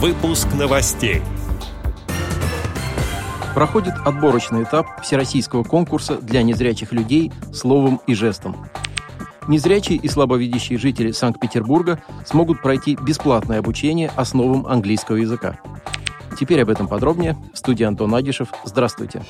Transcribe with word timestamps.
Выпуск 0.00 0.46
новостей. 0.56 1.22
Проходит 3.52 3.94
отборочный 4.04 4.62
этап 4.62 5.02
всероссийского 5.02 5.64
конкурса 5.64 6.18
для 6.18 6.44
незрячих 6.44 6.92
людей 6.92 7.32
словом 7.52 8.00
и 8.06 8.14
жестом. 8.14 8.68
Незрячие 9.48 9.98
и 9.98 10.06
слабовидящие 10.06 10.78
жители 10.78 11.10
Санкт-Петербурга 11.10 12.00
смогут 12.24 12.62
пройти 12.62 12.94
бесплатное 12.94 13.58
обучение 13.58 14.12
основам 14.14 14.68
английского 14.68 15.16
языка. 15.16 15.58
Теперь 16.38 16.62
об 16.62 16.70
этом 16.70 16.86
подробнее. 16.86 17.36
В 17.52 17.58
студии 17.58 17.82
Антон 17.82 18.14
Агишев. 18.14 18.50
Здравствуйте. 18.64 19.24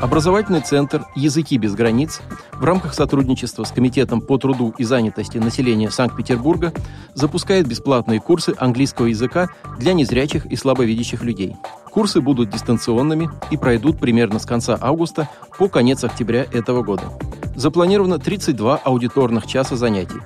Образовательный 0.00 0.60
центр 0.60 1.06
«Языки 1.14 1.56
без 1.56 1.74
границ» 1.74 2.20
в 2.52 2.62
рамках 2.64 2.92
сотрудничества 2.92 3.64
с 3.64 3.70
Комитетом 3.70 4.20
по 4.20 4.36
труду 4.36 4.74
и 4.76 4.84
занятости 4.84 5.38
населения 5.38 5.90
Санкт-Петербурга 5.90 6.74
запускает 7.14 7.66
бесплатные 7.66 8.20
курсы 8.20 8.54
английского 8.58 9.06
языка 9.06 9.48
для 9.78 9.94
незрячих 9.94 10.44
и 10.44 10.54
слабовидящих 10.54 11.22
людей. 11.22 11.56
Курсы 11.90 12.20
будут 12.20 12.50
дистанционными 12.50 13.30
и 13.50 13.56
пройдут 13.56 13.98
примерно 13.98 14.38
с 14.38 14.44
конца 14.44 14.76
августа 14.78 15.30
по 15.58 15.66
конец 15.68 16.04
октября 16.04 16.44
этого 16.52 16.82
года. 16.82 17.04
Запланировано 17.54 18.18
32 18.18 18.76
аудиторных 18.76 19.46
часа 19.46 19.76
занятий. 19.76 20.20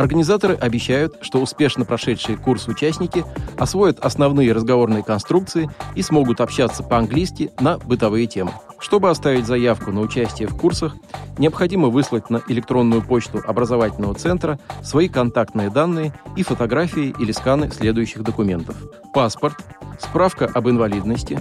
Организаторы 0.00 0.54
обещают, 0.54 1.18
что 1.20 1.42
успешно 1.42 1.84
прошедшие 1.84 2.38
курс 2.38 2.68
участники 2.68 3.22
освоят 3.58 3.98
основные 3.98 4.50
разговорные 4.54 5.02
конструкции 5.02 5.68
и 5.94 6.00
смогут 6.00 6.40
общаться 6.40 6.82
по-английски 6.82 7.50
на 7.60 7.76
бытовые 7.76 8.26
темы. 8.26 8.52
Чтобы 8.78 9.10
оставить 9.10 9.44
заявку 9.44 9.92
на 9.92 10.00
участие 10.00 10.48
в 10.48 10.56
курсах, 10.56 10.96
необходимо 11.36 11.88
выслать 11.88 12.30
на 12.30 12.40
электронную 12.48 13.02
почту 13.02 13.42
образовательного 13.46 14.14
центра 14.14 14.58
свои 14.82 15.10
контактные 15.10 15.68
данные 15.68 16.14
и 16.34 16.44
фотографии 16.44 17.14
или 17.18 17.32
сканы 17.32 17.70
следующих 17.70 18.22
документов. 18.22 18.76
Паспорт, 19.12 19.56
справка 19.98 20.46
об 20.46 20.66
инвалидности, 20.66 21.38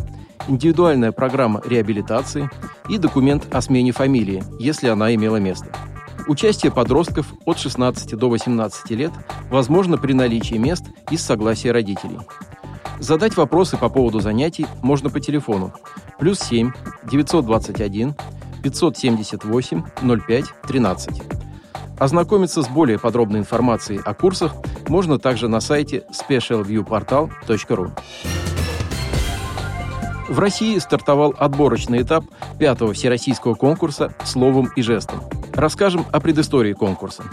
индивидуальная 0.50 1.14
программа 1.14 1.61
реабилитации 1.66 2.50
и 2.89 2.98
документ 2.98 3.48
о 3.55 3.61
смене 3.61 3.94
фамилии, 3.94 4.44
если 4.59 4.89
она 4.89 5.16
имела 5.16 5.38
место. 5.38 5.70
Участие 6.30 6.72
подростков 6.72 7.33
от 7.45 7.58
16 7.58 8.16
до 8.16 8.30
18 8.30 8.91
лет 8.91 9.11
возможно 9.49 9.97
при 9.97 10.13
наличии 10.13 10.58
мест 10.58 10.86
и 11.09 11.17
с 11.17 11.25
согласия 11.25 11.71
родителей. 11.71 12.19
Задать 12.99 13.36
вопросы 13.36 13.77
по 13.77 13.89
поводу 13.89 14.19
занятий 14.19 14.67
можно 14.83 15.09
по 15.09 15.19
телефону 15.19 15.73
плюс 16.19 16.38
7 16.41 16.71
921 17.09 18.13
578 18.61 19.83
05 20.27 20.45
13. 20.67 21.21
Ознакомиться 21.97 22.61
с 22.61 22.67
более 22.67 22.99
подробной 22.99 23.39
информацией 23.39 23.99
о 24.05 24.14
курсах 24.14 24.53
можно 24.88 25.17
также 25.17 25.47
на 25.47 25.59
сайте 25.59 26.03
specialviewportal.ru. 26.14 27.91
В 30.30 30.38
России 30.38 30.77
стартовал 30.77 31.33
отборочный 31.36 32.03
этап 32.03 32.23
пятого 32.59 32.93
всероссийского 32.93 33.55
конкурса 33.55 34.14
«Словом 34.23 34.69
и 34.75 34.83
жестом». 34.83 35.21
Расскажем 35.53 36.05
о 36.11 36.19
предыстории 36.19 36.73
конкурса. 36.73 37.23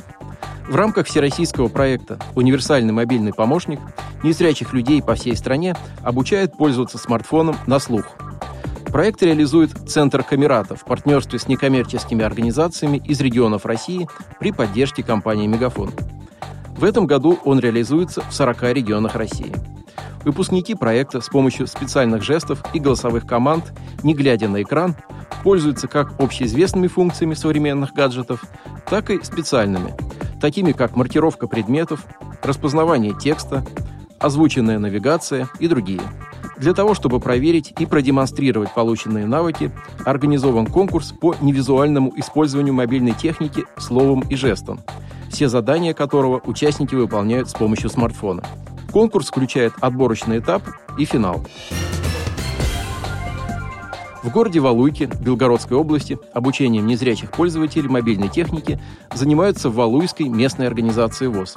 В 0.69 0.75
рамках 0.75 1.06
всероссийского 1.06 1.69
проекта 1.69 2.19
«Универсальный 2.34 2.92
мобильный 2.92 3.33
помощник» 3.33 3.78
незрячих 4.22 4.72
людей 4.72 5.03
по 5.03 5.14
всей 5.14 5.36
стране 5.36 5.77
обучают 6.03 6.56
пользоваться 6.56 6.98
смартфоном 6.98 7.56
на 7.67 7.78
слух. 7.78 8.17
Проект 8.87 9.22
реализует 9.22 9.70
Центр 9.89 10.22
Камерата 10.22 10.75
в 10.75 10.84
партнерстве 10.84 11.39
с 11.39 11.47
некоммерческими 11.48 12.25
организациями 12.25 12.97
из 12.98 13.20
регионов 13.20 13.67
России 13.67 14.09
при 14.41 14.53
поддержке 14.53 15.03
компании 15.03 15.47
«Мегафон». 15.47 15.91
В 16.77 16.84
этом 16.84 17.06
году 17.06 17.39
он 17.44 17.61
реализуется 17.61 18.22
в 18.22 18.33
40 18.33 18.62
регионах 18.75 19.14
России. 19.14 19.53
Выпускники 20.27 20.74
проекта 20.74 21.20
с 21.20 21.28
помощью 21.28 21.69
специальных 21.69 22.24
жестов 22.24 22.60
и 22.74 22.80
голосовых 22.80 23.27
команд, 23.27 23.72
не 24.02 24.12
глядя 24.12 24.48
на 24.48 24.60
экран, 24.60 24.96
пользуются 25.44 25.87
как 25.87 26.20
общеизвестными 26.20 26.88
функциями 26.88 27.34
современных 27.34 27.92
гаджетов, 27.92 28.42
так 28.91 29.10
и 29.10 29.22
специальными, 29.22 29.94
такими 30.41 30.72
как 30.72 30.97
маркировка 30.97 31.47
предметов, 31.47 32.04
распознавание 32.42 33.15
текста, 33.16 33.65
озвученная 34.19 34.81
навигация 34.81 35.48
и 35.60 35.69
другие. 35.69 36.03
Для 36.56 36.75
того, 36.75 36.94
чтобы 36.94 37.20
проверить 37.20 37.72
и 37.78 37.86
продемонстрировать 37.86 38.75
полученные 38.75 39.26
навыки, 39.26 39.70
организован 40.04 40.66
конкурс 40.66 41.12
по 41.12 41.36
невизуальному 41.41 42.12
использованию 42.16 42.75
мобильной 42.75 43.12
техники 43.12 43.65
словом 43.78 44.25
и 44.28 44.34
жестом, 44.34 44.81
все 45.31 45.48
задания 45.48 45.94
которого 45.94 46.42
участники 46.44 46.97
выполняют 46.97 47.48
с 47.48 47.53
помощью 47.53 47.91
смартфона. 47.91 48.42
Конкурс 48.97 49.27
включает 49.27 49.75
отборочный 49.83 50.39
этап 50.39 50.62
и 50.97 51.05
финал. 51.05 51.45
В 54.23 54.31
городе 54.31 54.61
Валуйке 54.61 55.05
Белгородской 55.21 55.77
области 55.77 56.19
обучением 56.33 56.87
незрячих 56.87 57.31
пользователей 57.31 57.91
мобильной 57.91 58.31
техники 58.31 58.81
занимаются 59.12 59.69
в 59.69 59.75
Валуйской 59.75 60.31
местной 60.31 60.67
организации 60.67 61.27
ВОЗ. 61.27 61.57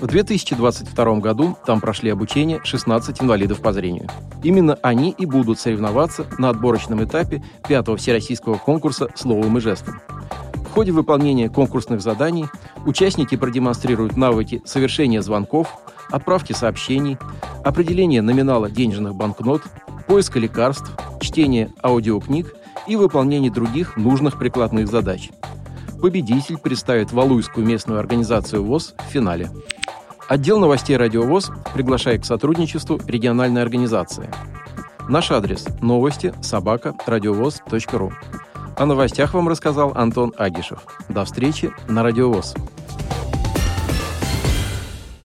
В 0.00 0.08
2022 0.08 1.20
году 1.20 1.56
там 1.64 1.80
прошли 1.80 2.10
обучение 2.10 2.60
16 2.64 3.22
инвалидов 3.22 3.60
по 3.60 3.72
зрению. 3.72 4.08
Именно 4.42 4.76
они 4.82 5.14
и 5.16 5.24
будут 5.24 5.60
соревноваться 5.60 6.26
на 6.38 6.48
отборочном 6.48 7.04
этапе 7.04 7.44
пятого 7.68 7.96
всероссийского 7.96 8.56
конкурса 8.56 9.08
«Словом 9.14 9.56
и 9.58 9.60
жестом». 9.60 10.00
В 10.72 10.74
ходе 10.74 10.90
выполнения 10.90 11.50
конкурсных 11.50 12.00
заданий 12.00 12.46
участники 12.86 13.36
продемонстрируют 13.36 14.16
навыки 14.16 14.62
совершения 14.64 15.20
звонков, 15.20 15.81
отправки 16.10 16.52
сообщений, 16.52 17.18
определения 17.64 18.22
номинала 18.22 18.70
денежных 18.70 19.14
банкнот, 19.14 19.62
поиска 20.06 20.38
лекарств, 20.38 20.90
чтение 21.20 21.72
аудиокниг 21.82 22.54
и 22.86 22.96
выполнение 22.96 23.50
других 23.50 23.96
нужных 23.96 24.38
прикладных 24.38 24.88
задач. 24.88 25.30
Победитель 26.00 26.58
представит 26.58 27.12
Валуйскую 27.12 27.64
местную 27.64 28.00
организацию 28.00 28.64
ВОЗ 28.64 28.94
в 28.98 29.12
финале. 29.12 29.50
Отдел 30.28 30.58
новостей 30.58 30.96
«Радио 30.96 31.22
ВОЗ» 31.22 31.50
приглашает 31.74 32.22
к 32.22 32.24
сотрудничеству 32.24 33.00
региональной 33.06 33.62
организации. 33.62 34.28
Наш 35.08 35.30
адрес– 35.30 35.66
новости 35.80 36.32
собака 36.42 36.94
радиовоз.ру. 37.06 38.12
О 38.76 38.86
новостях 38.86 39.34
вам 39.34 39.48
рассказал 39.48 39.92
Антон 39.94 40.32
Агишев. 40.36 40.84
До 41.08 41.24
встречи 41.24 41.72
на 41.88 42.02
«Радио 42.02 42.32
ВОЗ». 42.32 42.54